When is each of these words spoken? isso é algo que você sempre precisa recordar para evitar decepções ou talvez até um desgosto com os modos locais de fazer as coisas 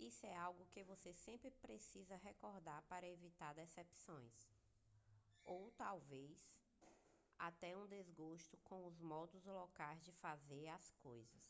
isso 0.00 0.26
é 0.26 0.34
algo 0.34 0.66
que 0.72 0.82
você 0.82 1.12
sempre 1.14 1.52
precisa 1.62 2.16
recordar 2.16 2.82
para 2.88 3.06
evitar 3.06 3.54
decepções 3.54 4.50
ou 5.44 5.70
talvez 5.78 6.36
até 7.38 7.76
um 7.76 7.86
desgosto 7.86 8.56
com 8.64 8.84
os 8.88 9.00
modos 9.00 9.44
locais 9.46 10.02
de 10.02 10.10
fazer 10.14 10.66
as 10.70 10.90
coisas 11.04 11.40